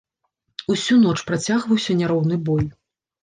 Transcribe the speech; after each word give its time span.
Усю 0.75 0.95
ноч 1.03 1.13
працягваўся 1.27 1.97
няроўны 2.01 2.35
бой. 2.47 2.65